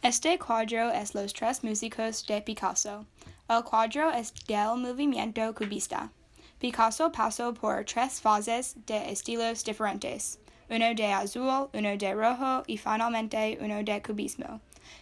Este 0.00 0.38
cuadro 0.38 0.92
es 0.92 1.12
los 1.12 1.32
tres 1.32 1.64
músicos 1.64 2.24
de 2.28 2.40
Picasso. 2.40 3.04
El 3.48 3.64
cuadro 3.64 4.12
es 4.12 4.32
del 4.46 4.76
movimiento 4.76 5.52
cubista. 5.52 6.12
Picasso 6.60 7.10
pasó 7.10 7.52
por 7.52 7.84
tres 7.84 8.20
fases 8.20 8.76
de 8.86 9.10
estilos 9.10 9.64
diferentes, 9.64 10.38
uno 10.70 10.94
de 10.94 11.12
azul, 11.12 11.68
uno 11.74 11.96
de 11.96 12.14
rojo 12.14 12.62
y 12.68 12.76
finalmente 12.76 13.58
uno 13.60 13.82
de 13.82 14.00
cubismo. 14.00 14.60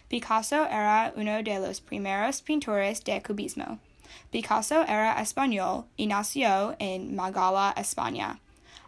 Picasso 0.09 0.65
era 0.65 1.13
uno 1.15 1.43
de 1.43 1.59
los 1.59 1.79
primeros 1.79 2.41
pintores 2.41 3.03
de 3.03 3.21
cubismo. 3.21 3.77
Picasso 4.31 4.81
era 4.81 5.21
español 5.21 5.85
y 5.95 6.07
nació 6.07 6.75
en 6.79 7.15
Málaga, 7.15 7.75
España. 7.77 8.39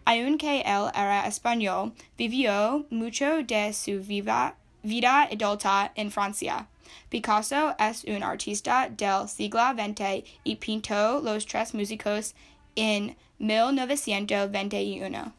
Aunque 0.06 0.62
él 0.62 0.90
era 0.96 1.28
español, 1.28 1.94
vivió 2.18 2.88
mucho 2.90 3.44
de 3.44 3.72
su 3.74 4.02
vida, 4.02 4.56
vida 4.84 5.28
adulta 5.32 5.92
en 5.96 6.12
Francia. 6.12 6.68
Picasso 7.10 7.76
es 7.78 8.04
un 8.06 8.24
artista 8.24 8.90
del 8.90 9.28
siglo 9.28 9.74
XX 9.74 10.24
y 10.44 10.56
pintó 10.56 11.20
los 11.22 11.46
tres 11.46 11.74
músicos 11.74 12.34
en 12.76 13.16
1921. 13.40 15.34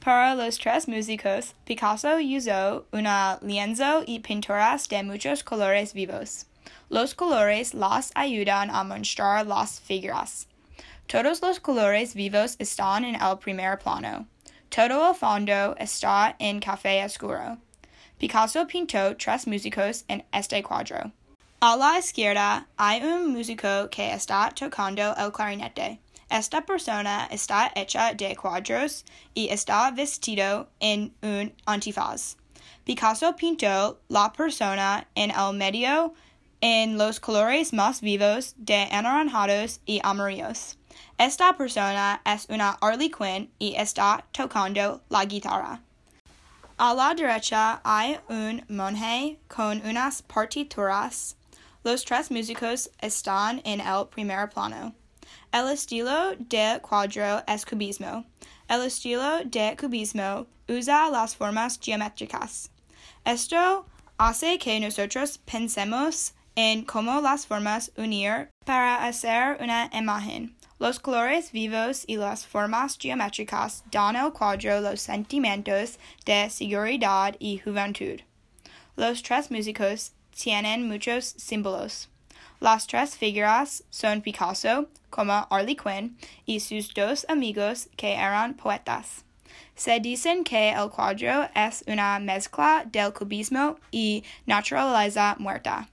Para 0.00 0.34
los 0.34 0.58
tres 0.58 0.88
músicos, 0.88 1.54
Picasso 1.66 2.16
usó 2.16 2.86
una 2.90 3.38
lienzo 3.42 4.02
y 4.06 4.20
pinturas 4.20 4.88
de 4.88 5.02
muchos 5.02 5.44
colores 5.44 5.92
vivos. 5.92 6.46
Los 6.88 7.14
colores 7.14 7.74
las 7.74 8.10
ayudan 8.14 8.70
a 8.70 8.82
mostrar 8.82 9.46
las 9.46 9.78
figuras. 9.80 10.48
Todos 11.06 11.42
los 11.42 11.60
colores 11.60 12.14
vivos 12.14 12.56
están 12.58 13.04
en 13.04 13.16
el 13.16 13.38
primer 13.38 13.78
plano. 13.78 14.26
Todo 14.70 15.10
el 15.10 15.14
fondo 15.14 15.76
está 15.76 16.34
en 16.38 16.60
café 16.60 17.04
oscuro. 17.04 17.58
Picasso 18.20 18.66
pintó 18.66 19.16
tres 19.16 19.46
músicos 19.46 20.04
en 20.06 20.22
este 20.30 20.62
cuadro. 20.62 21.10
A 21.62 21.74
la 21.74 21.98
izquierda 21.98 22.66
hay 22.76 23.02
un 23.02 23.32
músico 23.32 23.88
que 23.90 24.12
está 24.12 24.50
tocando 24.54 25.14
el 25.16 25.32
clarinete. 25.32 25.98
Esta 26.28 26.60
persona 26.60 27.28
está 27.30 27.72
hecha 27.74 28.12
de 28.12 28.36
cuadros 28.36 29.06
y 29.32 29.48
está 29.48 29.90
vestido 29.90 30.68
en 30.80 31.14
un 31.22 31.54
antifaz. 31.64 32.36
Picasso 32.84 33.34
pintó 33.36 33.98
la 34.10 34.30
persona 34.30 35.08
en 35.14 35.30
el 35.30 35.54
medio 35.54 36.12
en 36.60 36.98
los 36.98 37.20
colores 37.20 37.72
más 37.72 38.02
vivos 38.02 38.54
de 38.58 38.86
anaranjados 38.92 39.80
y 39.86 39.98
amarillos. 40.04 40.76
Esta 41.16 41.56
persona 41.56 42.20
es 42.26 42.46
una 42.50 42.76
Harley 42.82 43.10
Quinn 43.10 43.50
y 43.58 43.76
está 43.76 44.26
tocando 44.30 45.00
la 45.08 45.24
guitarra. 45.24 45.80
A 46.82 46.94
la 46.94 47.12
derecha 47.14 47.78
hay 47.84 48.18
un 48.30 48.64
monje 48.70 49.38
con 49.48 49.82
unas 49.82 50.22
partituras. 50.22 51.36
Los 51.84 52.06
tres 52.06 52.30
músicos 52.30 52.88
están 53.02 53.60
en 53.66 53.82
el 53.82 54.06
primer 54.06 54.48
plano. 54.48 54.94
El 55.52 55.68
estilo 55.68 56.34
de 56.38 56.80
cuadro 56.80 57.42
es 57.46 57.66
cubismo. 57.66 58.24
El 58.66 58.86
estilo 58.86 59.44
de 59.44 59.76
cubismo 59.78 60.46
usa 60.70 61.10
las 61.10 61.36
formas 61.36 61.78
geométricas. 61.78 62.70
Esto 63.26 63.84
hace 64.16 64.56
que 64.58 64.80
nosotros 64.80 65.36
pensemos 65.36 66.32
en 66.56 66.84
cómo 66.84 67.20
las 67.20 67.46
formas 67.46 67.92
unir 67.96 68.50
para 68.64 69.04
hacer 69.04 69.56
una 69.60 69.90
imagen. 69.92 70.56
Los 70.78 70.98
colores 70.98 71.52
vivos 71.52 72.04
y 72.06 72.16
las 72.16 72.46
formas 72.46 72.96
geométricas 72.98 73.84
dan 73.90 74.16
al 74.16 74.32
cuadro 74.32 74.80
los 74.80 75.00
sentimientos 75.02 75.98
de 76.24 76.48
seguridad 76.48 77.36
y 77.38 77.58
juventud. 77.58 78.20
Los 78.96 79.22
tres 79.22 79.50
músicos 79.50 80.12
tienen 80.30 80.88
muchos 80.88 81.34
símbolos. 81.36 82.08
Las 82.60 82.86
tres 82.86 83.16
figuras 83.16 83.84
son 83.90 84.22
Picasso, 84.22 84.88
como 85.10 85.46
Harley 85.50 85.76
Quinn, 85.76 86.16
y 86.46 86.60
sus 86.60 86.92
dos 86.94 87.26
amigos 87.28 87.88
que 87.96 88.14
eran 88.14 88.54
poetas. 88.54 89.24
Se 89.74 90.00
dicen 90.00 90.44
que 90.44 90.70
el 90.70 90.90
cuadro 90.90 91.48
es 91.54 91.84
una 91.86 92.18
mezcla 92.18 92.84
del 92.86 93.12
cubismo 93.12 93.76
y 93.90 94.24
naturaleza 94.46 95.36
muerta. 95.38 95.88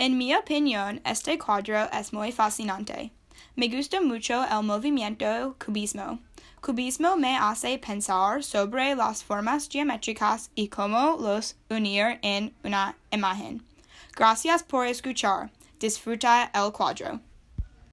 En 0.00 0.16
mi 0.16 0.34
opinión, 0.34 1.02
este 1.04 1.36
cuadro 1.36 1.86
es 1.92 2.10
muy 2.14 2.32
fascinante. 2.32 3.10
Me 3.54 3.68
gusta 3.68 4.00
mucho 4.00 4.42
el 4.50 4.62
movimiento 4.62 5.54
cubismo. 5.62 6.20
Cubismo 6.62 7.18
me 7.18 7.36
hace 7.36 7.78
pensar 7.78 8.42
sobre 8.42 8.94
las 8.94 9.22
formas 9.22 9.68
geométricas 9.70 10.50
y 10.54 10.68
cómo 10.68 11.18
los 11.20 11.54
unir 11.68 12.18
en 12.22 12.54
una 12.64 12.96
imagen. 13.10 13.62
Gracias 14.16 14.62
por 14.62 14.86
escuchar. 14.86 15.50
Disfruta 15.78 16.50
el 16.54 16.72
cuadro. 16.72 17.20